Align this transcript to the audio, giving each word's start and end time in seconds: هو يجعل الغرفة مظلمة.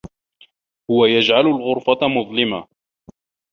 هو 0.91 1.05
يجعل 1.05 1.47
الغرفة 1.47 2.07
مظلمة. 2.07 2.67